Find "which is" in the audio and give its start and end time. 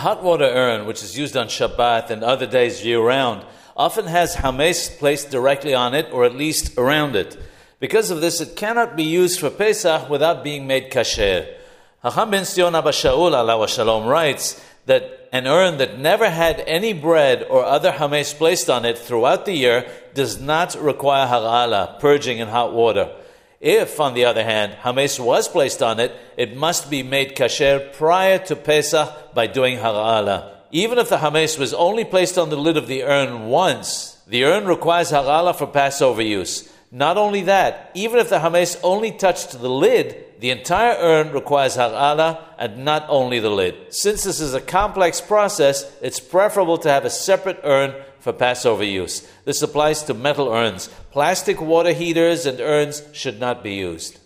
0.86-1.16